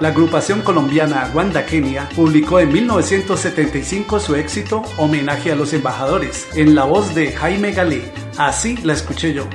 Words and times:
La 0.00 0.08
agrupación 0.08 0.62
colombiana 0.62 1.28
Wanda 1.34 1.66
Kenia 1.66 2.08
publicó 2.14 2.60
en 2.60 2.72
1975 2.72 4.20
su 4.20 4.36
éxito 4.36 4.82
Homenaje 4.96 5.50
a 5.50 5.56
los 5.56 5.72
Embajadores, 5.72 6.46
en 6.54 6.76
la 6.76 6.84
voz 6.84 7.16
de 7.16 7.32
Jaime 7.32 7.72
Galé. 7.72 8.12
Así 8.36 8.76
la 8.76 8.92
escuché 8.92 9.34
yo. 9.34 9.48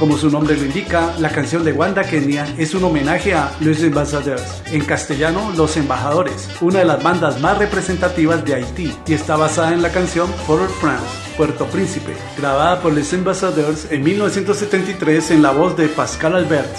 Como 0.00 0.16
su 0.16 0.30
nombre 0.30 0.56
lo 0.56 0.64
indica, 0.64 1.14
la 1.18 1.28
canción 1.28 1.62
de 1.62 1.72
Wanda 1.72 2.02
Kenia 2.04 2.46
es 2.56 2.74
un 2.74 2.84
homenaje 2.84 3.34
a 3.34 3.52
Les 3.60 3.84
Ambassadeurs, 3.84 4.62
en 4.72 4.82
castellano 4.82 5.52
Los 5.54 5.76
Embajadores, 5.76 6.48
una 6.62 6.78
de 6.78 6.86
las 6.86 7.02
bandas 7.02 7.38
más 7.38 7.58
representativas 7.58 8.42
de 8.42 8.54
Haití, 8.54 8.96
y 9.06 9.12
está 9.12 9.36
basada 9.36 9.74
en 9.74 9.82
la 9.82 9.92
canción 9.92 10.32
Port-au-Prince, 10.46 11.04
Puerto 11.36 11.66
Príncipe, 11.66 12.14
grabada 12.38 12.80
por 12.80 12.94
Les 12.94 13.12
Ambassadeurs 13.12 13.88
en 13.90 14.02
1973 14.02 15.32
en 15.32 15.42
la 15.42 15.50
voz 15.50 15.76
de 15.76 15.88
Pascal 15.88 16.34
Albert. 16.34 16.74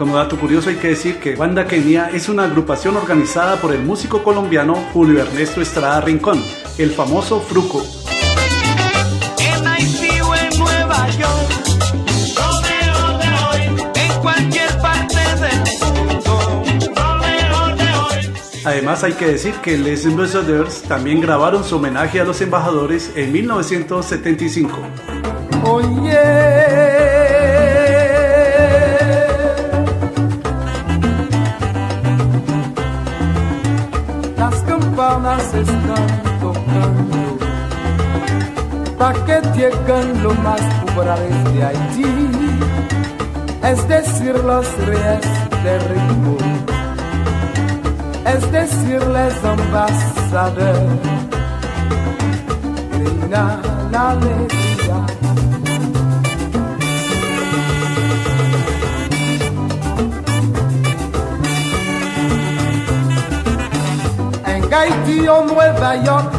Como 0.00 0.16
dato 0.16 0.40
curioso 0.40 0.70
hay 0.70 0.76
que 0.76 0.88
decir 0.88 1.18
que 1.18 1.36
Banda 1.36 1.66
Kenia 1.66 2.08
es 2.08 2.30
una 2.30 2.44
agrupación 2.44 2.96
organizada 2.96 3.56
por 3.56 3.74
el 3.74 3.82
músico 3.82 4.22
colombiano 4.22 4.74
Julio 4.94 5.20
Ernesto 5.20 5.60
Estrada 5.60 6.00
Rincón, 6.00 6.42
el 6.78 6.90
famoso 6.92 7.38
Fruco. 7.42 7.84
Además 18.64 19.04
hay 19.04 19.12
que 19.12 19.26
decir 19.26 19.52
que 19.56 19.76
Les 19.76 20.06
Ambassadeurs 20.06 20.80
también 20.80 21.20
grabaron 21.20 21.62
su 21.62 21.76
homenaje 21.76 22.22
a 22.22 22.24
los 22.24 22.40
embajadores 22.40 23.12
en 23.16 23.32
1975. 23.32 24.78
Oye. 25.64 27.19
Campanas 35.10 35.54
están 35.54 36.06
tocando. 36.40 37.38
Pa' 38.98 39.14
que 39.24 39.40
llegan 39.56 40.22
los 40.22 40.38
más 40.40 40.60
pobres 40.94 41.44
de 41.52 41.64
Haití, 41.64 42.30
es 43.62 43.88
decir, 43.88 44.34
los 44.44 44.66
reyes 44.86 45.26
de 45.64 45.78
ritmo, 45.90 46.36
es 48.24 48.52
decir, 48.52 49.02
les 49.06 49.44
ambasadores, 49.44 51.00
reina 52.92 53.60
la 53.90 54.10
alegría. 54.10 55.69
En 64.70 64.74
Haití 64.74 65.26
o 65.26 65.44
Nueva 65.44 65.96
York, 65.96 66.30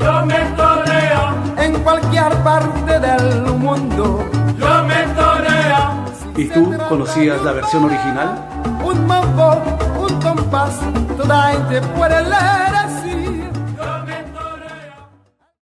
Yo 0.00 0.26
me 0.26 0.40
toreo, 0.56 1.34
en 1.56 1.72
cualquier 1.84 2.32
parte 2.42 2.98
del 2.98 3.42
mundo. 3.58 4.24
yo 4.58 4.84
me 4.84 5.02
toreo. 5.14 6.02
¿Y 6.36 6.48
tú 6.48 6.74
conocías 6.88 7.40
la 7.42 7.52
versión 7.52 7.84
original? 7.84 8.44
Un 8.84 9.06
mambo, 9.06 9.62
un 10.00 10.20
compás, 10.20 10.80
toda 11.16 11.52
gente 11.52 11.80
puede 11.96 12.22
leer. 12.22 12.71